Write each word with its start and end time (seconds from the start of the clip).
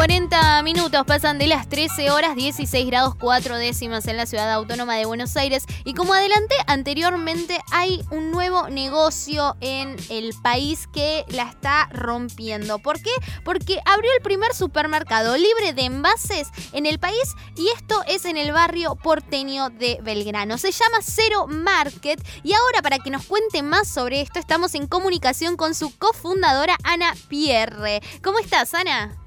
40 0.00 0.62
minutos 0.62 1.04
pasan 1.06 1.38
de 1.38 1.46
las 1.46 1.68
13 1.68 2.10
horas 2.10 2.34
16 2.34 2.86
grados 2.86 3.14
4 3.16 3.58
décimas 3.58 4.06
en 4.06 4.16
la 4.16 4.24
ciudad 4.24 4.50
autónoma 4.50 4.96
de 4.96 5.04
Buenos 5.04 5.36
Aires 5.36 5.66
y 5.84 5.92
como 5.92 6.14
adelanté 6.14 6.54
anteriormente 6.66 7.60
hay 7.70 8.02
un 8.10 8.30
nuevo 8.30 8.70
negocio 8.70 9.56
en 9.60 9.96
el 10.08 10.32
país 10.42 10.88
que 10.90 11.26
la 11.28 11.50
está 11.50 11.90
rompiendo. 11.92 12.78
¿Por 12.78 13.02
qué? 13.02 13.10
Porque 13.44 13.78
abrió 13.84 14.10
el 14.16 14.22
primer 14.22 14.54
supermercado 14.54 15.36
libre 15.36 15.74
de 15.74 15.82
envases 15.82 16.48
en 16.72 16.86
el 16.86 16.98
país 16.98 17.34
y 17.54 17.68
esto 17.68 18.02
es 18.08 18.24
en 18.24 18.38
el 18.38 18.52
barrio 18.52 18.96
porteño 18.96 19.68
de 19.68 19.98
Belgrano. 20.02 20.56
Se 20.56 20.72
llama 20.72 21.00
Cero 21.02 21.46
Market 21.46 22.26
y 22.42 22.54
ahora 22.54 22.80
para 22.80 23.00
que 23.00 23.10
nos 23.10 23.26
cuente 23.26 23.62
más 23.62 23.86
sobre 23.86 24.22
esto 24.22 24.38
estamos 24.38 24.74
en 24.74 24.86
comunicación 24.86 25.58
con 25.58 25.74
su 25.74 25.94
cofundadora 25.98 26.78
Ana 26.84 27.14
Pierre. 27.28 28.00
¿Cómo 28.22 28.38
estás, 28.38 28.72
Ana? 28.72 29.19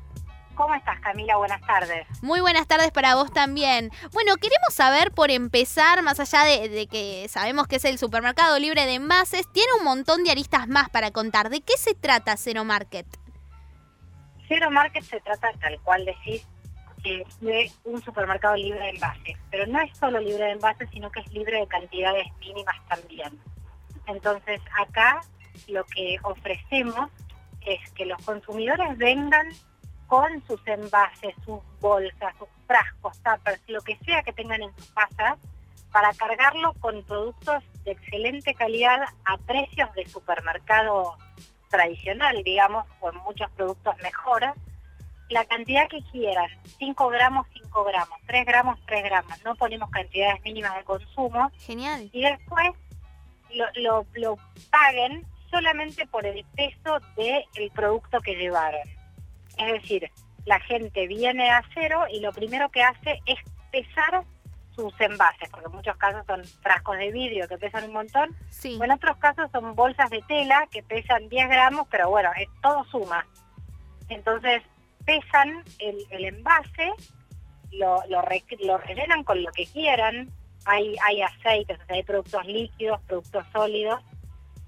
¿Cómo 0.56 0.76
estás, 0.76 1.00
Camila? 1.00 1.38
Buenas 1.38 1.62
tardes. 1.62 2.06
Muy 2.22 2.40
buenas 2.40 2.68
tardes 2.68 2.92
para 2.92 3.16
vos 3.16 3.34
también. 3.34 3.92
Bueno, 4.12 4.36
queremos 4.36 4.72
saber, 4.72 5.12
por 5.12 5.32
empezar, 5.32 6.04
más 6.04 6.20
allá 6.20 6.44
de, 6.44 6.88
que 6.88 7.28
sabemos 7.28 7.68
que 7.68 7.78
es 7.78 7.86
el 7.86 7.98
supermercado 7.98 8.60
libre 8.60 8.86
de 8.86 8.96
envases, 8.96 9.52
tiene 9.52 9.72
un 9.80 9.84
montón 9.84 10.24
de 10.24 10.32
aristas 10.32 10.68
más 10.68 10.90
para 10.90 11.12
contar. 11.12 11.50
¿De 11.50 11.62
qué 11.62 11.74
se 11.78 11.96
trata 11.96 12.38
Cero 12.38 12.64
Market? 12.64 13.08
Cero 14.48 14.70
Market 14.70 15.04
se 15.04 15.20
trata, 15.22 15.52
tal 15.60 15.80
cual 15.82 16.06
decís, 16.06 16.46
de 17.42 17.72
un 17.84 18.02
supermercado 18.04 18.56
libre 18.56 18.80
de 18.80 18.90
envases. 18.92 19.38
Pero 19.50 19.66
no 19.68 19.82
es 19.82 19.98
solo 19.98 20.20
libre 20.20 20.44
de 20.46 20.52
envases, 20.52 20.88
sino 20.92 21.12
que 21.12 21.22
es 21.22 21.34
libre 21.34 21.60
de 21.60 21.68
cantidades 21.68 22.28
mínimas 22.40 22.76
también. 22.88 23.40
Entonces, 24.06 24.62
acá 24.80 25.22
lo 25.68 25.84
que 25.86 26.18
ofrecemos 26.22 27.10
es 27.66 27.92
que 27.92 28.06
los 28.06 28.22
consumidores 28.24 28.98
vengan 28.98 29.48
con 30.14 30.46
sus 30.46 30.62
envases, 30.68 31.34
sus 31.44 31.60
bolsas, 31.82 32.36
sus 32.38 32.48
frascos, 32.68 33.18
tuppers, 33.24 33.60
lo 33.66 33.82
que 33.82 33.98
sea 34.06 34.22
que 34.22 34.32
tengan 34.32 34.62
en 34.62 34.72
su 34.78 34.94
casa, 34.94 35.40
para 35.92 36.14
cargarlo 36.14 36.74
con 36.74 37.02
productos 37.02 37.64
de 37.84 37.94
excelente 37.94 38.54
calidad 38.54 39.02
a 39.26 39.38
precios 39.40 39.92
de 39.96 40.06
supermercado 40.06 41.18
tradicional, 41.68 42.44
digamos, 42.44 42.86
con 43.00 43.18
muchos 43.24 43.50
productos 43.54 43.96
mejor, 44.04 44.54
la 45.30 45.46
cantidad 45.46 45.88
que 45.90 46.04
quieran, 46.12 46.48
5 46.78 47.08
gramos, 47.08 47.48
5 47.52 47.84
gramos, 47.84 48.20
3 48.28 48.46
gramos, 48.46 48.80
3 48.86 49.04
gramos, 49.06 49.44
no 49.44 49.56
ponemos 49.56 49.90
cantidades 49.90 50.40
mínimas 50.44 50.76
de 50.76 50.84
consumo. 50.84 51.52
Genial. 51.58 52.08
Y 52.14 52.22
después 52.22 52.70
lo, 53.50 54.06
lo, 54.14 54.38
paguen 54.70 55.26
solamente 55.50 56.06
por 56.06 56.24
el 56.24 56.46
peso 56.56 57.00
del 57.16 57.72
producto 57.72 58.22
que 58.22 58.36
llevaron. 58.36 59.03
Es 59.58 59.82
decir, 59.82 60.10
la 60.46 60.60
gente 60.60 61.08
viene 61.08 61.50
a 61.50 61.64
cero 61.74 62.06
y 62.12 62.20
lo 62.20 62.32
primero 62.32 62.70
que 62.70 62.84
hace 62.84 63.20
es 63.26 63.40
pesar 63.72 64.24
sus 64.76 64.94
envases, 65.00 65.50
porque 65.50 65.68
en 65.68 65.76
muchos 65.76 65.96
casos 65.98 66.26
son 66.26 66.44
frascos 66.62 66.98
de 66.98 67.12
vidrio 67.12 67.48
que 67.48 67.58
pesan 67.58 67.86
un 67.86 67.94
montón, 67.94 68.36
o 68.80 68.84
en 68.84 68.92
otros 68.92 69.18
casos 69.18 69.50
son 69.52 69.76
bolsas 69.76 70.10
de 70.10 70.22
tela 70.24 70.68
que 70.72 70.82
pesan 70.82 71.30
10 71.30 71.48
gramos, 71.48 71.88
pero 71.92 72.10
bueno, 72.10 72.32
es, 72.36 72.48
todo 72.62 72.84
suma. 72.86 73.26
Entonces 74.10 74.64
pesan 75.06 75.64
el, 75.80 76.26
envase, 76.26 76.92
lo, 77.72 78.04
lo, 78.10 78.24
lo, 78.62 78.78
rellenan 78.80 79.24
con 79.24 79.44
lo 79.44 79.52
que 79.52 79.66
quieran, 79.68 80.32
hay, 80.66 80.96
hay 81.06 81.22
aceites, 81.22 81.80
hay 81.90 82.04
productos 82.04 82.46
líquidos, 82.46 83.00
productos 83.02 83.46
sólidos, 83.54 84.02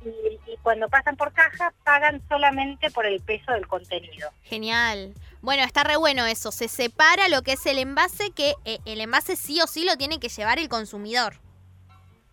y, 0.05 0.57
cuando 0.61 0.89
pasan 0.89 1.15
por 1.15 1.33
caja 1.33 1.73
pagan 1.83 2.21
solamente 2.27 2.89
por 2.91 3.05
el 3.05 3.21
peso 3.21 3.51
del 3.51 3.67
contenido. 3.67 4.29
Genial. 4.43 5.13
Bueno, 5.41 5.63
está 5.63 5.83
re 5.83 5.95
bueno 5.95 6.25
eso. 6.25 6.51
Se 6.51 6.67
separa 6.67 7.29
lo 7.29 7.41
que 7.43 7.53
es 7.53 7.65
el 7.65 7.77
envase, 7.77 8.31
que 8.31 8.55
eh, 8.65 8.79
el 8.85 9.01
envase 9.01 9.35
sí 9.35 9.61
o 9.61 9.67
sí 9.67 9.85
lo 9.85 9.95
tiene 9.97 10.19
que 10.19 10.29
llevar 10.29 10.59
el 10.59 10.69
consumidor. 10.69 11.35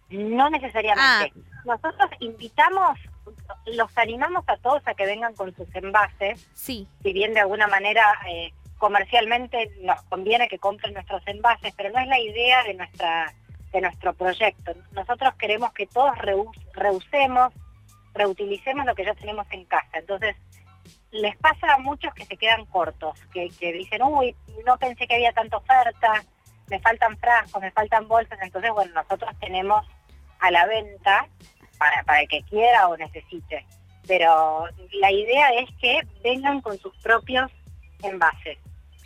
No 0.08 0.50
necesariamente. 0.50 1.32
Ah. 1.36 1.62
Nosotros 1.64 2.10
invitamos, 2.20 2.98
los 3.66 3.96
animamos 3.96 4.44
a 4.48 4.56
todos 4.56 4.82
a 4.86 4.94
que 4.94 5.06
vengan 5.06 5.34
con 5.34 5.54
sus 5.54 5.72
envases. 5.74 6.48
Sí. 6.54 6.88
Si 7.02 7.12
bien 7.12 7.34
de 7.34 7.40
alguna 7.40 7.66
manera 7.66 8.02
eh, 8.28 8.52
comercialmente 8.78 9.72
nos 9.82 10.02
conviene 10.04 10.48
que 10.48 10.58
compren 10.58 10.94
nuestros 10.94 11.22
envases, 11.26 11.72
pero 11.76 11.90
no 11.90 12.00
es 12.00 12.08
la 12.08 12.18
idea 12.18 12.64
de 12.64 12.74
nuestra 12.74 13.32
de 13.72 13.80
nuestro 13.80 14.12
proyecto. 14.12 14.72
Nosotros 14.92 15.34
queremos 15.36 15.72
que 15.72 15.86
todos 15.86 16.14
reusemos, 16.74 17.52
reutilicemos 18.14 18.86
lo 18.86 18.94
que 18.94 19.04
ya 19.04 19.14
tenemos 19.14 19.46
en 19.50 19.64
casa. 19.64 19.98
Entonces, 19.98 20.36
les 21.10 21.36
pasa 21.36 21.74
a 21.74 21.78
muchos 21.78 22.12
que 22.14 22.24
se 22.24 22.36
quedan 22.36 22.64
cortos, 22.66 23.18
que, 23.32 23.48
dicen, 23.72 24.02
uy, 24.02 24.34
no 24.66 24.78
pensé 24.78 25.06
que 25.06 25.14
había 25.14 25.32
tanta 25.32 25.58
oferta, 25.58 26.24
me 26.68 26.80
faltan 26.80 27.16
frascos, 27.18 27.60
me 27.60 27.70
faltan 27.70 28.08
bolsas. 28.08 28.38
Entonces, 28.40 28.70
bueno, 28.72 28.92
nosotros 28.94 29.30
tenemos 29.40 29.86
a 30.40 30.50
la 30.50 30.66
venta 30.66 31.28
para, 31.78 32.20
el 32.20 32.28
que 32.28 32.42
quiera 32.42 32.88
o 32.88 32.96
necesite. 32.96 33.66
Pero 34.06 34.66
la 34.94 35.12
idea 35.12 35.50
es 35.50 35.70
que 35.80 36.00
vengan 36.22 36.60
con 36.60 36.78
sus 36.78 36.96
propios 36.98 37.50
envases. 38.02 38.58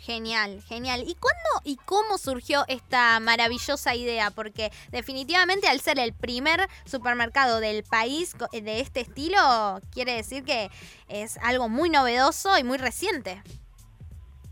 Genial, 0.07 0.61
genial. 0.61 1.03
¿Y 1.05 1.15
cuándo 1.15 1.49
y 1.65 1.75
cómo 1.83 2.17
surgió 2.17 2.63
esta 2.69 3.19
maravillosa 3.19 3.93
idea? 3.93 4.31
Porque 4.31 4.71
definitivamente 4.89 5.67
al 5.67 5.81
ser 5.81 5.99
el 5.99 6.13
primer 6.13 6.61
supermercado 6.85 7.59
del 7.59 7.83
país 7.83 8.33
de 8.53 8.79
este 8.79 9.01
estilo, 9.01 9.81
quiere 9.91 10.13
decir 10.13 10.45
que 10.45 10.69
es 11.09 11.37
algo 11.39 11.67
muy 11.67 11.89
novedoso 11.89 12.57
y 12.57 12.63
muy 12.63 12.77
reciente. 12.77 13.43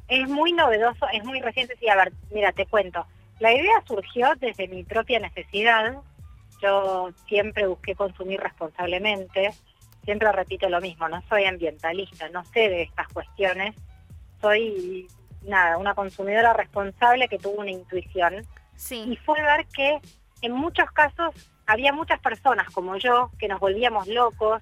Es 0.10 0.28
muy 0.28 0.52
novedoso, 0.52 1.08
es 1.14 1.24
muy 1.24 1.40
reciente. 1.40 1.78
Sí, 1.80 1.88
a 1.88 1.96
ver, 1.96 2.12
mira, 2.32 2.52
te 2.52 2.66
cuento. 2.66 3.08
La 3.40 3.54
idea 3.54 3.82
surgió 3.88 4.34
desde 4.38 4.68
mi 4.68 4.84
propia 4.84 5.22
necesidad. 5.22 6.02
Yo 6.62 7.12
siempre 7.30 7.66
busqué 7.66 7.96
consumir 7.96 8.42
responsablemente. 8.42 9.54
Siempre 10.04 10.30
repito 10.34 10.68
lo 10.68 10.82
mismo, 10.82 11.08
no 11.08 11.24
soy 11.30 11.46
ambientalista, 11.46 12.28
no 12.28 12.44
sé 12.44 12.68
de 12.68 12.82
estas 12.82 13.08
cuestiones. 13.08 13.74
Soy 14.42 15.08
nada, 15.46 15.78
una 15.78 15.94
consumidora 15.94 16.54
responsable 16.54 17.28
que 17.28 17.38
tuvo 17.38 17.62
una 17.62 17.72
intuición. 17.72 18.46
Y 18.92 19.16
fue 19.18 19.42
ver 19.42 19.66
que 19.68 20.00
en 20.42 20.52
muchos 20.52 20.92
casos 20.92 21.34
había 21.66 21.94
muchas 21.94 22.20
personas 22.20 22.70
como 22.72 22.98
yo 22.98 23.32
que 23.40 23.48
nos 23.48 23.60
volvíamos 23.60 24.08
locos, 24.08 24.62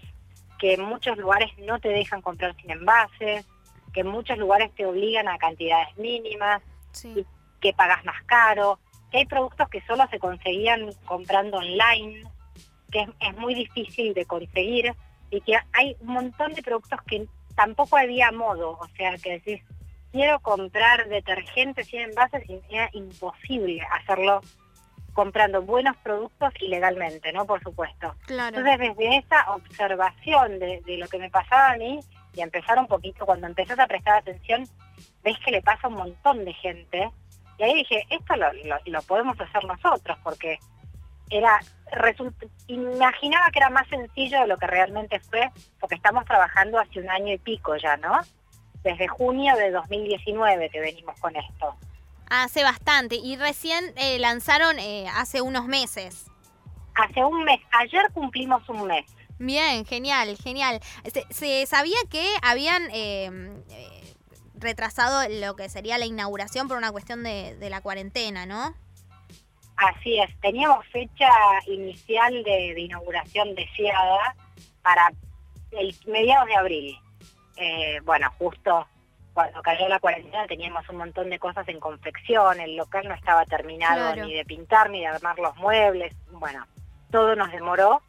que 0.59 0.75
en 0.75 0.83
muchos 0.83 1.17
lugares 1.17 1.51
no 1.57 1.79
te 1.79 1.89
dejan 1.89 2.21
comprar 2.21 2.55
sin 2.55 2.71
envases, 2.71 3.45
que 3.91 4.01
en 4.01 4.07
muchos 4.07 4.37
lugares 4.37 4.73
te 4.75 4.85
obligan 4.85 5.27
a 5.27 5.37
cantidades 5.37 5.95
mínimas, 5.97 6.61
y 7.03 7.25
que 7.59 7.73
pagas 7.73 8.05
más 8.05 8.23
caro, 8.23 8.79
que 9.11 9.19
hay 9.19 9.25
productos 9.25 9.67
que 9.69 9.81
solo 9.81 10.07
se 10.09 10.19
conseguían 10.19 10.89
comprando 11.05 11.57
online, 11.57 12.23
que 12.91 13.01
es, 13.01 13.09
es 13.19 13.37
muy 13.37 13.55
difícil 13.55 14.13
de 14.13 14.25
conseguir, 14.25 14.93
y 15.31 15.41
que 15.41 15.57
hay 15.73 15.95
un 15.99 16.13
montón 16.13 16.53
de 16.53 16.61
productos 16.61 17.01
que 17.07 17.27
tampoco 17.55 17.97
había 17.97 18.31
modo, 18.31 18.71
o 18.79 18.87
sea, 18.95 19.17
que 19.17 19.31
decís, 19.33 19.61
quiero 20.13 20.39
comprar 20.39 21.09
detergentes 21.09 21.91
y 21.91 21.97
envases 21.97 22.47
y 22.47 22.61
era 22.69 22.87
imposible 22.93 23.81
hacerlo 23.91 24.41
comprando 25.11 25.61
buenos 25.61 25.97
productos 25.97 26.53
ilegalmente, 26.61 27.33
¿no? 27.33 27.45
Por 27.45 27.61
supuesto. 27.61 28.15
Entonces, 28.29 28.79
desde 28.79 29.17
esa 29.17 29.51
observación 29.51 30.59
de, 30.59 30.81
lo 30.97 31.07
que 31.07 31.17
me 31.17 31.29
pasaba 31.29 31.71
a 31.71 31.77
mí, 31.77 31.99
y 32.35 32.41
empezar 32.41 32.79
un 32.79 32.87
poquito, 32.87 33.25
cuando 33.25 33.47
empezás 33.47 33.77
a 33.77 33.87
prestar 33.87 34.19
atención, 34.19 34.67
ves 35.23 35.37
que 35.43 35.51
le 35.51 35.61
pasa 35.61 35.81
a 35.83 35.89
un 35.89 35.95
montón 35.95 36.45
de 36.45 36.53
gente. 36.53 37.11
Y 37.57 37.63
ahí 37.63 37.73
dije, 37.75 38.05
esto 38.09 38.35
lo, 38.35 38.47
lo 38.85 39.01
podemos 39.03 39.39
hacer 39.39 39.63
nosotros, 39.65 40.17
porque 40.23 40.57
era 41.29 41.59
imaginaba 42.67 43.51
que 43.51 43.59
era 43.59 43.69
más 43.69 43.87
sencillo 43.87 44.41
de 44.41 44.47
lo 44.47 44.57
que 44.57 44.67
realmente 44.67 45.19
fue, 45.19 45.49
porque 45.79 45.95
estamos 45.95 46.25
trabajando 46.25 46.79
hace 46.79 46.99
un 46.99 47.09
año 47.09 47.33
y 47.33 47.37
pico 47.37 47.75
ya, 47.77 47.97
¿no? 47.97 48.19
Desde 48.83 49.07
junio 49.07 49.55
de 49.55 49.71
2019 49.71 50.69
que 50.69 50.79
venimos 50.79 51.19
con 51.19 51.35
esto. 51.35 51.75
Hace 52.29 52.63
bastante. 52.63 53.15
Y 53.15 53.35
recién 53.35 53.93
eh, 53.95 54.19
lanzaron 54.19 54.79
eh, 54.79 55.07
hace 55.15 55.41
unos 55.41 55.65
meses. 55.65 56.25
Hace 56.95 57.23
un 57.23 57.43
mes. 57.43 57.59
Ayer 57.71 58.11
cumplimos 58.13 58.67
un 58.69 58.87
mes. 58.87 59.05
Bien, 59.39 59.85
genial, 59.85 60.37
genial. 60.37 60.79
Se, 61.29 61.65
sabía 61.65 61.97
que 62.09 62.25
habían 62.41 62.87
eh, 62.91 63.29
retrasado 64.55 65.27
lo 65.29 65.55
que 65.55 65.69
sería 65.69 65.97
la 65.97 66.05
inauguración 66.05 66.67
por 66.67 66.77
una 66.77 66.91
cuestión 66.91 67.23
de, 67.23 67.55
de, 67.55 67.69
la 67.69 67.81
cuarentena, 67.81 68.45
¿no? 68.45 68.73
Así 69.75 70.19
es. 70.19 70.29
Teníamos 70.39 70.85
fecha 70.87 71.29
inicial 71.67 72.43
de, 72.43 72.73
de 72.73 72.81
inauguración 72.81 73.55
deseada 73.55 74.35
para 74.81 75.11
el 75.71 75.95
mediados 76.05 76.47
de 76.47 76.55
abril. 76.55 77.02
Eh, 77.57 77.99
bueno, 78.03 78.31
justo 78.37 78.87
cuando 79.33 79.61
cayó 79.61 79.87
la 79.87 79.99
cuarentena 79.99 80.45
teníamos 80.47 80.87
un 80.89 80.97
montón 80.97 81.29
de 81.29 81.39
cosas 81.39 81.67
en 81.67 81.79
confección, 81.79 82.59
el 82.59 82.75
local 82.75 83.07
no 83.07 83.15
estaba 83.15 83.45
terminado 83.45 84.15
ni 84.15 84.33
de 84.33 84.45
pintar 84.45 84.89
ni 84.89 85.01
de 85.01 85.07
armar 85.07 85.39
los 85.39 85.55
muebles, 85.57 86.15
bueno, 86.31 86.65
todo 87.11 87.35
nos 87.35 87.51
demoró, 87.51 88.01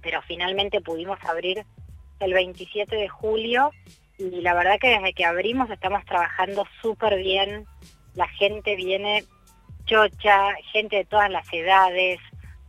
pero 0.00 0.22
finalmente 0.22 0.80
pudimos 0.80 1.22
abrir 1.24 1.66
el 2.20 2.32
27 2.32 2.96
de 2.96 3.08
julio 3.08 3.72
y 4.18 4.40
la 4.40 4.54
verdad 4.54 4.78
que 4.80 4.88
desde 4.88 5.12
que 5.12 5.26
abrimos 5.26 5.70
estamos 5.70 6.04
trabajando 6.06 6.66
súper 6.80 7.18
bien, 7.18 7.66
la 8.14 8.28
gente 8.28 8.74
viene 8.74 9.24
chocha, 9.84 10.54
gente 10.72 10.96
de 10.96 11.04
todas 11.04 11.30
las 11.30 11.46
edades, 11.52 12.18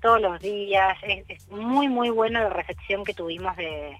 todos 0.01 0.21
los 0.21 0.39
días, 0.41 0.97
es, 1.03 1.47
muy 1.49 1.87
muy 1.87 2.09
buena 2.09 2.43
la 2.43 2.49
recepción 2.49 3.05
que 3.05 3.13
tuvimos 3.13 3.55
de, 3.55 3.97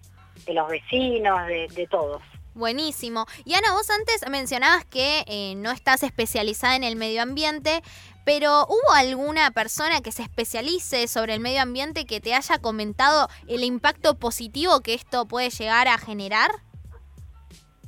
los 0.48 0.68
vecinos, 0.70 1.48
de, 1.48 1.88
todos. 1.90 2.22
Buenísimo. 2.54 3.26
Y 3.46 3.54
Ana, 3.54 3.72
vos 3.74 3.90
antes 3.90 4.28
mencionabas 4.30 4.86
que 4.86 5.24
eh, 5.28 5.54
no 5.56 5.72
estás 5.72 6.04
especializada 6.04 6.76
en 6.76 6.84
el 6.84 6.96
medio 6.96 7.22
ambiente, 7.22 7.82
pero 8.26 8.66
¿hubo 8.66 8.94
alguna 8.94 9.52
persona 9.52 10.02
que 10.02 10.12
se 10.12 10.24
especialice 10.24 11.08
sobre 11.08 11.34
el 11.34 11.40
medio 11.40 11.62
ambiente 11.62 12.06
que 12.06 12.20
te 12.20 12.34
haya 12.34 12.58
comentado 12.58 13.30
el 13.48 13.64
impacto 13.64 14.16
positivo 14.16 14.82
que 14.82 14.96
esto 14.96 15.28
puede 15.28 15.50
llegar 15.50 15.88
a 15.88 15.98
generar? 15.98 16.52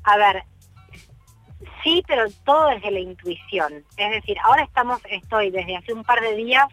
A 0.04 0.18
ver, 0.18 0.44
sí, 1.84 2.04
pero 2.08 2.26
todo 2.46 2.68
desde 2.70 2.92
la 2.92 3.00
intuición. 3.00 3.84
Es 3.98 4.12
decir, 4.12 4.38
ahora 4.44 4.64
estamos, 4.64 5.02
estoy 5.10 5.52
desde 5.52 5.76
hace 5.76 5.94
un 5.94 6.04
par 6.04 6.22
de 6.22 6.36
días 6.36 6.68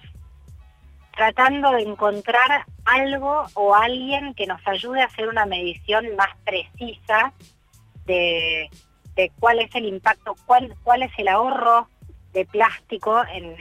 tratando 1.16 1.72
de 1.72 1.82
encontrar 1.82 2.66
algo 2.86 3.46
o 3.54 3.74
alguien 3.74 4.32
que 4.34 4.46
nos 4.46 4.66
ayude 4.66 5.02
a 5.02 5.06
hacer 5.06 5.28
una 5.28 5.44
medición 5.44 6.16
más 6.16 6.30
precisa 6.44 7.32
de, 8.06 8.70
cuál 9.40 9.58
es 9.58 9.74
el 9.74 9.86
impacto, 9.86 10.36
cuál, 10.46 10.74
cuál 10.84 11.02
es 11.02 11.12
el 11.18 11.28
ahorro 11.28 11.88
de 12.32 12.46
plástico 12.46 13.22
en, 13.32 13.56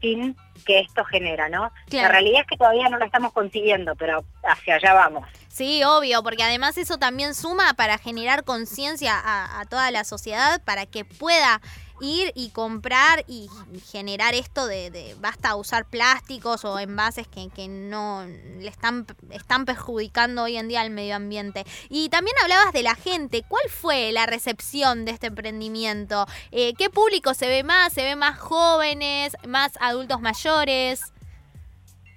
fin 0.00 0.34
que 0.64 0.80
esto 0.80 1.04
genera, 1.04 1.48
¿no? 1.48 1.70
La 1.90 2.08
realidad 2.08 2.42
es 2.42 2.46
que 2.46 2.56
todavía 2.56 2.88
no 2.88 2.98
lo 2.98 3.04
estamos 3.04 3.32
consiguiendo, 3.32 3.94
pero 3.96 4.24
hacia 4.42 4.76
allá 4.76 4.94
vamos. 4.94 5.28
Sí, 5.48 5.82
obvio, 5.82 6.22
porque 6.22 6.44
además 6.44 6.78
eso 6.78 6.96
también 6.96 7.34
suma 7.34 7.74
para 7.74 7.98
generar 7.98 8.44
conciencia 8.44 9.14
a, 9.22 9.64
toda 9.68 9.90
la 9.90 10.04
sociedad 10.04 10.62
para 10.64 10.86
que 10.86 11.04
pueda 11.04 11.60
ir 12.00 12.32
y 12.34 12.50
comprar 12.50 13.24
y 13.28 13.48
generar 13.90 14.34
esto 14.34 14.66
de, 14.66 15.14
basta 15.20 15.54
usar 15.56 15.84
plásticos 15.84 16.64
o 16.64 16.78
envases 16.78 17.28
que, 17.28 17.50
que, 17.50 17.68
no 17.68 18.24
le 18.58 18.68
están, 18.68 19.06
están 19.30 19.66
perjudicando 19.66 20.44
hoy 20.44 20.56
en 20.56 20.68
día 20.68 20.80
al 20.80 20.90
medio 20.90 21.16
ambiente. 21.16 21.66
Y 21.88 22.08
también 22.08 22.36
hablabas 22.42 22.72
de 22.72 22.82
la 22.82 22.94
gente. 22.94 23.44
¿Cuál 23.46 23.68
fue 23.68 24.12
la 24.12 24.26
recepción 24.26 25.04
de 25.04 25.12
este 25.12 25.26
emprendimiento? 25.26 26.26
Eh, 26.52 26.72
¿Qué 26.74 26.90
público 26.90 27.34
se 27.34 27.48
ve 27.48 27.64
más? 27.64 27.92
¿Se 27.92 28.02
ve 28.02 28.16
más 28.16 28.38
jóvenes, 28.38 29.36
más 29.46 29.72
adultos 29.80 30.20
mayores? 30.20 30.49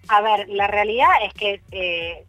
A 0.09 0.21
ver, 0.21 0.49
la 0.49 0.67
realidad 0.67 1.09
es 1.23 1.33
que 1.33 1.61
eh, 1.71 2.25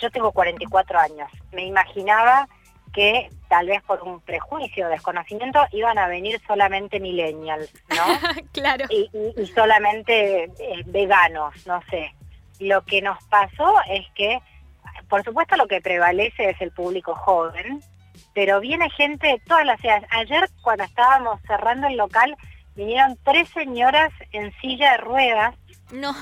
yo 0.00 0.10
tengo 0.10 0.32
44 0.32 0.98
años. 0.98 1.30
Me 1.52 1.64
imaginaba 1.66 2.48
que 2.94 3.28
tal 3.48 3.66
vez 3.66 3.82
por 3.82 4.02
un 4.02 4.20
prejuicio 4.20 4.86
o 4.86 4.90
desconocimiento 4.90 5.60
iban 5.72 5.98
a 5.98 6.06
venir 6.06 6.40
solamente 6.46 7.00
millennials, 7.00 7.70
¿no? 7.90 8.42
claro. 8.52 8.86
Y, 8.88 9.10
solamente 9.54 10.44
eh, 10.44 10.82
veganos, 10.86 11.66
no 11.66 11.82
sé. 11.90 12.14
Lo 12.60 12.82
que 12.82 13.02
nos 13.02 13.22
pasó 13.24 13.74
es 13.88 14.06
que, 14.14 14.40
por 15.08 15.24
supuesto, 15.24 15.56
lo 15.56 15.66
que 15.66 15.80
prevalece 15.80 16.50
es 16.50 16.60
el 16.60 16.70
público 16.70 17.14
joven, 17.16 17.82
pero 18.32 18.60
viene 18.60 18.88
gente 18.90 19.26
de 19.26 19.40
todas 19.40 19.66
las 19.66 19.82
edades. 19.84 20.08
Ayer, 20.10 20.48
cuando 20.62 20.84
estábamos 20.84 21.40
cerrando 21.46 21.88
el 21.88 21.96
local, 21.96 22.36
vinieron 22.76 23.18
tres 23.24 23.48
señoras 23.50 24.12
en 24.32 24.52
silla 24.60 24.92
de 24.92 24.98
ruedas. 24.98 25.54
No. 25.92 26.14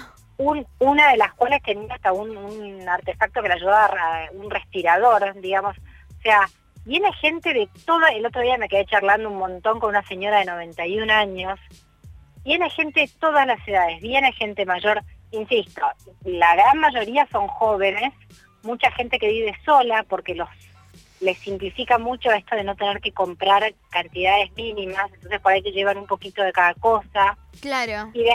una 0.78 1.12
de 1.12 1.16
las 1.16 1.32
cuales 1.34 1.62
tenía 1.62 1.94
hasta 1.94 2.12
un, 2.12 2.36
un 2.36 2.88
artefacto 2.88 3.42
que 3.42 3.48
le 3.48 3.54
ayudaba, 3.54 3.86
a, 3.86 4.30
un 4.32 4.50
respirador, 4.50 5.40
digamos. 5.40 5.76
O 5.78 6.22
sea, 6.22 6.46
Viene 6.84 7.12
gente 7.12 7.54
de 7.54 7.68
todo, 7.86 8.04
el 8.08 8.26
otro 8.26 8.42
día 8.42 8.58
me 8.58 8.68
quedé 8.68 8.84
charlando 8.86 9.30
un 9.30 9.36
montón 9.36 9.78
con 9.78 9.90
una 9.90 10.02
señora 10.08 10.40
de 10.40 10.46
91 10.46 11.12
años, 11.12 11.60
viene 12.44 12.68
gente 12.70 13.00
de 13.00 13.10
todas 13.20 13.46
las 13.46 13.66
edades, 13.68 14.00
viene 14.00 14.32
gente 14.32 14.66
mayor, 14.66 15.00
insisto, 15.30 15.82
la 16.24 16.56
gran 16.56 16.78
mayoría 16.80 17.28
son 17.30 17.46
jóvenes, 17.46 18.12
mucha 18.64 18.90
gente 18.92 19.20
que 19.20 19.28
vive 19.28 19.54
sola 19.64 20.04
porque 20.08 20.34
los 20.34 20.48
les 21.22 21.38
simplifica 21.38 21.98
mucho 21.98 22.30
esto 22.32 22.56
de 22.56 22.64
no 22.64 22.76
tener 22.76 23.00
que 23.00 23.12
comprar 23.12 23.72
cantidades 23.90 24.52
mínimas, 24.56 25.10
entonces 25.14 25.40
por 25.40 25.52
ahí 25.52 25.62
te 25.62 25.72
llevan 25.72 25.98
un 25.98 26.06
poquito 26.06 26.42
de 26.42 26.52
cada 26.52 26.74
cosa. 26.74 27.38
Claro. 27.60 28.10
Y, 28.12 28.26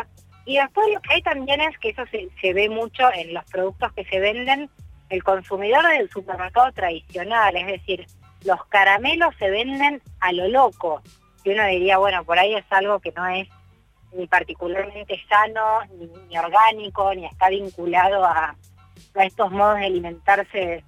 y 0.45 0.57
después 0.57 0.87
lo 0.93 1.01
que 1.01 1.13
hay 1.13 1.21
también 1.21 1.61
es 1.61 1.77
que 1.79 1.89
eso 1.89 2.03
se, 2.09 2.29
se 2.41 2.53
ve 2.53 2.69
mucho 2.69 3.11
en 3.13 3.33
los 3.33 3.43
productos 3.45 3.91
que 3.93 4.05
se 4.05 4.19
venden, 4.19 4.69
el 5.09 5.23
consumidor 5.23 5.87
del 5.87 6.09
supermercado 6.09 6.71
tradicional, 6.71 7.55
es 7.55 7.67
decir, 7.67 8.07
los 8.43 8.65
caramelos 8.65 9.35
se 9.37 9.49
venden 9.49 10.01
a 10.19 10.31
lo 10.31 10.47
loco. 10.47 11.01
Y 11.43 11.51
uno 11.51 11.65
diría, 11.67 11.97
bueno, 11.97 12.23
por 12.23 12.39
ahí 12.39 12.55
es 12.55 12.65
algo 12.69 12.99
que 12.99 13.11
no 13.11 13.27
es 13.27 13.47
ni 14.13 14.27
particularmente 14.27 15.21
sano, 15.29 15.81
ni, 16.29 16.37
orgánico, 16.37 17.13
ni 17.13 17.25
está 17.25 17.49
vinculado 17.49 18.25
a, 18.25 18.55
estos 19.15 19.51
modos 19.51 19.79
de 19.79 19.85
alimentarse 19.85 20.83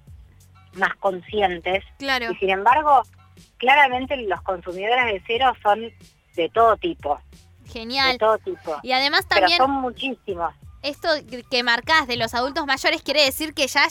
más 0.74 0.94
conscientes. 0.96 1.84
Claro. 1.98 2.30
Y 2.32 2.36
sin 2.36 2.50
embargo, 2.50 3.02
claramente 3.58 4.16
los 4.16 4.40
consumidores 4.42 5.06
de 5.06 5.22
cero 5.26 5.52
son 5.62 5.92
de 6.36 6.48
todo 6.50 6.76
tipo. 6.76 7.20
Genial. 7.66 8.12
De 8.12 8.18
todo 8.18 8.38
tipo. 8.38 8.76
Y 8.82 8.92
además 8.92 9.26
también... 9.26 9.58
Pero 9.58 9.66
son 9.66 9.80
muchísimos 9.80 10.54
esto 10.82 11.08
que 11.50 11.62
marcás 11.62 12.06
de 12.06 12.16
los 12.16 12.34
adultos 12.34 12.64
mayores 12.66 13.02
quiere 13.02 13.24
decir 13.24 13.52
que 13.52 13.66
ya, 13.66 13.86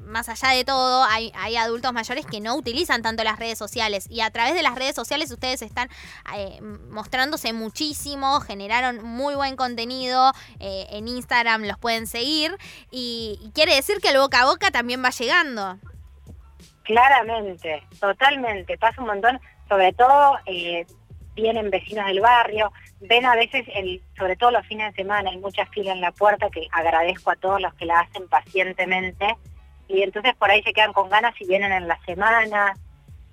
más 0.00 0.28
allá 0.28 0.50
de 0.50 0.64
todo, 0.64 1.04
hay, 1.04 1.30
hay, 1.34 1.56
adultos 1.56 1.92
mayores 1.92 2.24
que 2.24 2.40
no 2.40 2.56
utilizan 2.56 3.02
tanto 3.02 3.22
las 3.22 3.38
redes 3.38 3.58
sociales 3.58 4.06
y 4.08 4.20
a 4.20 4.30
través 4.30 4.54
de 4.54 4.62
las 4.62 4.74
redes 4.74 4.94
sociales 4.94 5.30
ustedes 5.30 5.60
están 5.62 5.88
eh, 6.34 6.60
mostrándose 6.90 7.52
muchísimo, 7.52 8.40
generaron 8.40 9.04
muy 9.04 9.34
buen 9.34 9.56
contenido, 9.56 10.32
eh, 10.58 10.86
en 10.90 11.08
Instagram 11.08 11.64
los 11.64 11.78
pueden 11.78 12.06
seguir 12.06 12.56
y, 12.90 13.50
quiere 13.54 13.74
decir 13.74 13.98
que 14.00 14.08
el 14.08 14.18
boca 14.18 14.42
a 14.42 14.46
boca 14.46 14.70
también 14.70 15.04
va 15.04 15.10
llegando. 15.10 15.78
Claramente, 16.82 17.82
totalmente, 18.00 18.76
pasa 18.78 19.00
un 19.00 19.08
montón, 19.08 19.40
sobre 19.68 19.92
todo 19.92 20.38
eh, 20.46 20.84
vienen 21.34 21.70
vecinos 21.70 22.06
del 22.06 22.20
barrio, 22.20 22.72
ven 23.00 23.24
a 23.24 23.34
veces, 23.34 23.64
el, 23.74 24.02
sobre 24.16 24.36
todo 24.36 24.50
los 24.50 24.66
fines 24.66 24.92
de 24.92 25.02
semana, 25.02 25.30
hay 25.30 25.38
mucha 25.38 25.66
fila 25.66 25.92
en 25.92 26.00
la 26.00 26.12
puerta 26.12 26.50
que 26.50 26.66
agradezco 26.72 27.30
a 27.30 27.36
todos 27.36 27.60
los 27.60 27.72
que 27.74 27.86
la 27.86 28.00
hacen 28.00 28.28
pacientemente 28.28 29.36
y 29.88 30.02
entonces 30.02 30.34
por 30.36 30.50
ahí 30.50 30.62
se 30.62 30.72
quedan 30.72 30.92
con 30.92 31.08
ganas 31.08 31.34
y 31.40 31.46
vienen 31.46 31.72
en 31.72 31.88
la 31.88 31.98
semana. 32.04 32.74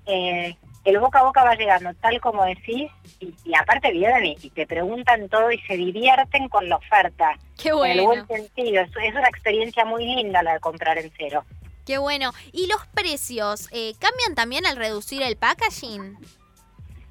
Eh, 0.06 0.56
el 0.86 1.00
boca 1.00 1.20
a 1.20 1.24
boca 1.24 1.44
va 1.44 1.56
llegando 1.56 1.94
tal 1.96 2.20
como 2.22 2.46
decís 2.46 2.90
y, 3.20 3.34
aparte 3.54 3.92
vienen 3.92 4.26
y, 4.26 4.50
te 4.50 4.66
preguntan 4.66 5.28
todo 5.30 5.52
y 5.52 5.60
se 5.62 5.76
divierten 5.76 6.50
con 6.50 6.68
la 6.68 6.78
oferta. 6.78 7.38
Qué 7.62 7.74
bueno. 7.74 7.94
En 7.94 8.00
el 8.00 8.06
buen 8.06 8.28
sentido, 8.28 8.82
es, 8.82 8.90
es 8.90 9.16
una 9.16 9.28
experiencia 9.28 9.86
muy 9.86 10.06
linda 10.06 10.42
la 10.42 10.54
de 10.54 10.60
comprar 10.60 10.98
en 10.98 11.12
cero. 11.18 11.44
Qué 11.90 11.98
bueno. 11.98 12.34
¿Y 12.52 12.68
los 12.68 12.86
precios 12.94 13.68
eh, 13.72 13.94
cambian 14.00 14.36
también 14.36 14.68
al 14.68 14.76
reducir 14.76 15.24
el 15.24 15.38
packaging? 15.38 16.20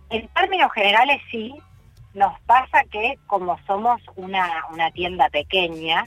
En 0.09 0.29
términos 0.29 0.73
generales 0.73 1.21
sí, 1.33 1.53
nos 2.15 2.39
pasa 2.43 2.85
que 2.85 3.19
como 3.27 3.59
somos 3.67 4.01
una, 4.15 4.63
tienda 4.95 5.29
pequeña, 5.31 6.05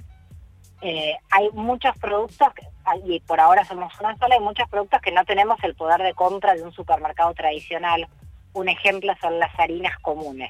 eh, 0.82 1.18
hay 1.32 1.50
muchos 1.52 1.98
productos, 1.98 2.48
y 3.04 3.20
por 3.20 3.42
ahora 3.42 3.66
somos 3.66 3.92
una 4.00 4.18
sola, 4.18 4.36
hay 4.36 4.42
muchos 4.42 4.70
productos 4.70 5.02
que 5.02 5.12
no 5.12 5.26
tenemos 5.26 5.62
el 5.64 5.76
poder 5.76 6.02
de 6.02 6.14
compra 6.14 6.56
de 6.56 6.64
un 6.64 6.72
supermercado 6.72 7.34
tradicional. 7.34 8.08
Un 8.54 8.70
ejemplo 8.70 9.14
son 9.20 9.38
las 9.38 9.52
harinas 9.60 10.00
comunes. 10.00 10.50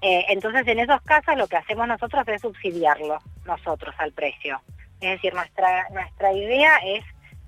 Eh, 0.00 0.26
entonces, 0.28 0.64
en 0.68 0.78
esos 0.78 1.02
casos 1.02 1.36
lo 1.36 1.48
que 1.48 1.56
hacemos 1.56 1.88
nosotros 1.88 2.22
es 2.28 2.40
subsidiarlo 2.40 3.18
nosotros 3.44 3.96
al 3.98 4.12
precio. 4.12 4.60
Es 5.00 5.10
decir, 5.10 5.34
nuestra, 5.34 5.88
nuestra 5.90 6.32
idea 6.32 6.76
es 6.84 7.04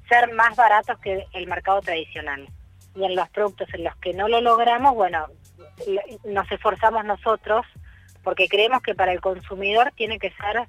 ser 0.08 0.32
más 0.32 0.56
baratos 0.56 0.98
que 0.98 1.26
el 1.32 1.46
mercado 1.46 1.80
tradicional. 1.80 2.48
Y 2.94 3.04
en 3.04 3.14
los 3.14 3.28
productos 3.30 3.68
en 3.74 3.84
los 3.84 3.94
que 3.96 4.14
no 4.14 4.28
lo 4.28 4.40
logramos, 4.40 4.94
bueno, 4.94 5.26
nos 6.24 6.50
esforzamos 6.50 7.04
nosotros 7.04 7.66
porque 8.22 8.48
creemos 8.48 8.82
que 8.82 8.94
para 8.94 9.12
el 9.12 9.20
consumidor 9.20 9.92
tiene 9.96 10.18
que 10.18 10.30
ser 10.32 10.66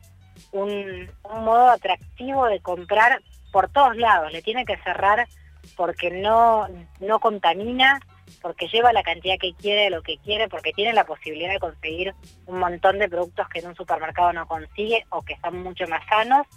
un, 0.52 1.10
modo 1.24 1.70
atractivo 1.70 2.46
de 2.46 2.60
comprar 2.60 3.22
por 3.52 3.70
todos 3.70 3.98
lados, 3.98 4.32
le 4.32 4.42
tiene 4.42 4.66
que 4.66 4.78
cerrar 4.78 5.28
porque 5.76 6.12
no, 6.12 6.68
no 7.00 7.20
contamina, 7.20 8.00
porque 8.42 8.68
lleva 8.68 8.94
la 8.94 9.04
cantidad 9.04 9.38
que 9.40 9.54
quiere, 9.54 9.90
lo 9.90 10.02
que 10.02 10.18
quiere, 10.20 10.48
porque 10.48 10.72
tiene 10.72 10.94
la 10.94 11.06
posibilidad 11.06 11.52
de 11.52 11.60
conseguir 11.60 12.14
un 12.46 12.60
montón 12.60 13.00
de 13.00 13.10
productos 13.10 13.48
que 13.50 13.60
en 13.60 13.68
un 13.68 13.76
supermercado 13.76 14.32
no 14.34 14.48
consigue 14.48 15.06
o 15.10 15.22
que 15.22 15.34
están 15.34 15.62
mucho 15.62 15.88
más 15.88 16.06
sanos, 16.08 16.48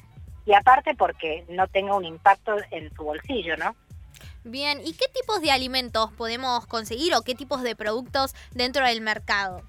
y 0.44 0.54
aparte 0.54 0.94
porque 0.94 1.44
no 1.48 1.66
tenga 1.68 1.96
un 1.96 2.04
impacto 2.04 2.56
en 2.70 2.92
su 2.94 3.04
bolsillo, 3.04 3.56
¿no? 3.56 3.74
Bien, 4.44 4.80
¿y 4.84 4.94
qué 4.94 5.06
tipos 5.14 5.40
de 5.40 5.52
alimentos 5.52 6.10
podemos 6.12 6.66
conseguir 6.66 7.14
o 7.14 7.22
qué 7.22 7.34
tipos 7.34 7.62
de 7.62 7.76
productos 7.76 8.34
dentro 8.52 8.84
del 8.84 9.00
mercado? 9.00 9.62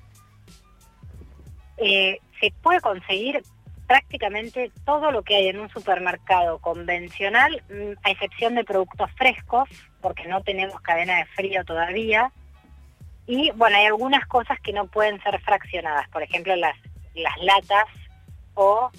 Eh, 1.78 2.20
se 2.40 2.52
puede 2.62 2.82
conseguir 2.82 3.44
prácticamente 3.88 4.72
todo 4.86 5.12
lo 5.12 5.22
que 5.22 5.36
hay 5.36 5.48
en 5.50 5.60
un 5.60 5.70
supermercado 5.70 6.58
convencional, 6.60 7.64
mm, 7.70 8.00
a 8.04 8.12
excepción 8.12 8.56
de 8.56 8.64
productos 8.64 9.12
frescos, 9.12 9.70
porque 10.02 10.28
no 10.28 10.42
tenemos 10.42 10.82
cadena 10.82 11.18
de 11.18 11.26
frío 11.26 11.64
todavía. 11.64 12.32
Y 13.28 13.52
bueno, 13.52 13.78
hay 13.78 13.86
algunas 13.86 14.26
cosas 14.28 14.60
que 14.62 14.74
no 14.74 14.88
pueden 14.88 15.22
ser 15.22 15.40
fraccionadas, 15.42 16.10
por 16.10 16.24
ejemplo 16.24 16.56
las, 16.56 16.76
las 17.14 17.38
latas 17.42 17.86
o 18.56 18.90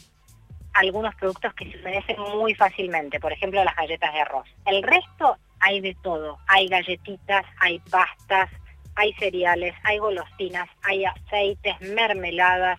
algunos 0.74 1.14
productos 1.14 1.54
que 1.54 1.70
se 1.70 1.78
humedecen 1.78 2.16
muy 2.20 2.54
fácilmente, 2.54 3.20
por 3.20 3.32
ejemplo 3.32 3.62
las 3.64 3.76
galletas 3.76 4.12
de 4.12 4.20
arroz. 4.20 4.46
El 4.66 4.82
resto 4.82 5.38
hay 5.60 5.80
de 5.80 5.96
todo, 6.02 6.38
hay 6.46 6.68
galletitas, 6.68 7.44
hay 7.60 7.78
pastas, 7.90 8.50
hay 8.96 9.12
cereales, 9.14 9.74
hay 9.84 9.98
golosinas, 9.98 10.68
hay 10.82 11.04
aceites, 11.04 11.80
mermeladas, 11.80 12.78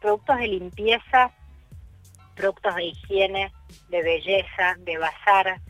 productos 0.00 0.38
de 0.38 0.48
limpieza, 0.48 1.32
productos 2.34 2.74
de 2.76 2.84
higiene, 2.84 3.52
de 3.88 4.02
belleza, 4.02 4.76
de 4.78 4.98
bazar. 4.98 5.60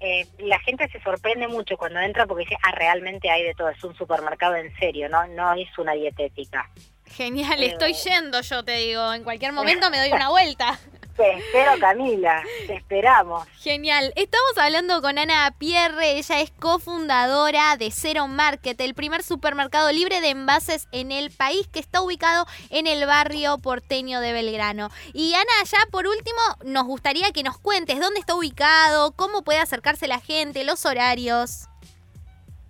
Eh, 0.00 0.26
la 0.38 0.58
gente 0.60 0.88
se 0.88 1.00
sorprende 1.00 1.48
mucho 1.48 1.76
cuando 1.76 1.98
entra 2.00 2.26
porque 2.26 2.44
dice, 2.44 2.56
ah, 2.62 2.72
realmente 2.72 3.30
hay 3.30 3.42
de 3.42 3.54
todo, 3.54 3.68
es 3.68 3.82
un 3.82 3.96
supermercado 3.96 4.54
en 4.56 4.74
serio, 4.78 5.08
no, 5.08 5.26
no 5.26 5.54
es 5.54 5.76
una 5.78 5.92
dietética. 5.92 6.70
Genial, 7.06 7.62
estoy 7.62 7.92
eh, 7.92 7.96
yendo 8.04 8.40
yo, 8.40 8.62
te 8.62 8.76
digo, 8.78 9.12
en 9.12 9.24
cualquier 9.24 9.52
momento 9.54 9.90
me 9.90 9.98
doy 9.98 10.12
una 10.12 10.28
vuelta. 10.28 10.78
Te 11.18 11.32
espero, 11.32 11.72
Camila, 11.80 12.44
te 12.68 12.76
esperamos. 12.76 13.44
Genial. 13.58 14.12
Estamos 14.14 14.56
hablando 14.56 15.02
con 15.02 15.18
Ana 15.18 15.52
Pierre, 15.58 16.12
ella 16.16 16.40
es 16.40 16.52
cofundadora 16.52 17.76
de 17.76 17.90
Zero 17.90 18.28
Market, 18.28 18.80
el 18.80 18.94
primer 18.94 19.24
supermercado 19.24 19.90
libre 19.90 20.20
de 20.20 20.28
envases 20.28 20.86
en 20.92 21.10
el 21.10 21.32
país 21.32 21.66
que 21.66 21.80
está 21.80 22.02
ubicado 22.02 22.46
en 22.70 22.86
el 22.86 23.04
barrio 23.04 23.58
porteño 23.58 24.20
de 24.20 24.32
Belgrano. 24.32 24.90
Y 25.12 25.34
Ana, 25.34 25.64
ya 25.64 25.78
por 25.90 26.06
último, 26.06 26.38
nos 26.64 26.84
gustaría 26.84 27.32
que 27.32 27.42
nos 27.42 27.58
cuentes 27.58 27.98
dónde 27.98 28.20
está 28.20 28.36
ubicado, 28.36 29.10
cómo 29.16 29.42
puede 29.42 29.58
acercarse 29.58 30.06
la 30.06 30.20
gente, 30.20 30.62
los 30.62 30.86
horarios. 30.86 31.66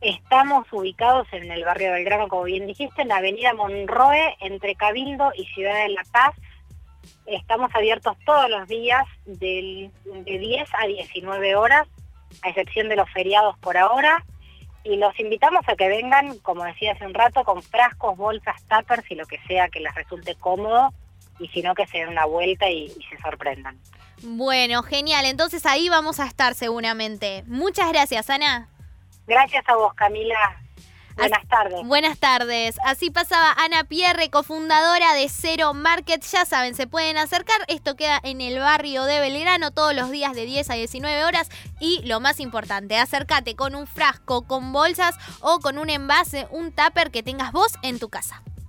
Estamos 0.01 0.67
ubicados 0.73 1.27
en 1.33 1.51
el 1.51 1.65
barrio 1.67 1.89
de 1.89 1.97
Belgrano, 1.97 2.29
como 2.29 2.45
bien 2.45 2.67
dijiste, 2.67 3.03
en 3.03 3.09
la 3.09 3.17
avenida 3.17 3.53
Monroe, 3.53 4.39
entre 4.41 4.75
Cabildo 4.75 5.33
y 5.37 5.45
Ciudad 5.45 5.83
de 5.83 5.91
la 5.91 6.03
Paz 6.11 6.35
Estamos 7.27 7.71
abiertos 7.75 8.17
todos 8.25 8.49
los 8.51 8.67
días 8.69 9.05
de 9.27 9.91
10 10.05 10.69
a 10.75 10.87
19 10.87 11.57
horas, 11.57 11.87
a 12.43 12.49
excepción 12.49 12.89
de 12.89 12.97
los 12.97 13.11
feriados 13.11 13.59
por 13.59 13.77
ahora. 13.77 14.25
Y 14.85 14.97
los 14.97 15.19
invitamos 15.21 15.63
a 15.69 15.77
que 15.77 15.89
vengan, 15.89 16.39
como 16.39 16.65
decía 16.65 16.93
hace 16.93 17.05
un 17.05 17.15
rato, 17.15 17.45
con 17.45 17.63
frascos, 17.63 18.17
bolsas, 18.17 18.63
tuppers 18.69 19.11
y 19.11 19.15
lo 19.17 19.27
que 19.27 19.39
sea 19.47 19.69
que 19.69 19.81
les 19.81 19.95
resulte 19.95 20.35
cómodo. 20.37 20.93
Y 21.39 21.49
si 21.49 21.63
no, 21.63 21.75
que 21.75 21.87
se 21.87 21.99
den 21.99 22.09
una 22.09 22.25
vuelta 22.25 22.69
y, 22.71 22.87
y 22.87 23.03
se 23.11 23.19
sorprendan. 23.23 23.79
Bueno, 24.23 24.83
genial. 24.83 25.27
Entonces 25.27 25.67
ahí 25.67 25.89
vamos 25.89 26.21
a 26.21 26.27
estar 26.27 26.55
seguramente. 26.55 27.45
Muchas 27.47 27.91
gracias, 27.93 28.31
Ana. 28.31 28.69
Gracias 29.27 29.69
a 29.69 29.77
vos, 29.77 29.93
Camila. 29.95 30.61
Buenas 31.19 31.49
tardes. 31.49 31.87
Buenas 31.87 32.19
tardes. 32.19 32.77
Así 32.85 33.11
pasaba 33.11 33.53
Ana 33.59 33.83
Pierre, 33.83 34.31
cofundadora 34.31 35.15
de 35.15 35.29
Cero 35.29 35.75
Market. 35.75 36.23
Ya 36.23 36.45
saben, 36.45 36.77
se 36.77 36.87
pueden 36.87 37.19
acercar. 37.19 37.57
Esto 37.67 37.97
queda 37.97 38.21
en 38.23 38.41
el 38.41 38.61
barrio 38.61 39.03
de 39.03 39.19
Belgrano 39.19 39.73
todos 39.73 39.97
los 39.97 40.11
días 40.11 40.35
de 40.35 40.45
10 40.45 40.71
a 40.71 40.75
19 40.75 41.25
horas. 41.25 41.49
Y 41.81 42.03
lo 42.07 42.21
más 42.21 42.39
importante, 42.39 42.97
acércate 42.99 43.57
con 43.57 43.75
un 43.75 43.89
frasco, 43.89 44.47
con 44.47 44.73
bolsas 44.73 45.17
o 45.41 45.59
con 45.59 45.79
un 45.79 45.91
envase, 45.91 46.47
un 46.53 46.73
tupper 46.73 47.11
que 47.11 47.25
tengas 47.25 47.51
vos 47.51 47.73
en 47.83 47.99
tu 47.99 48.09
casa. 48.09 48.43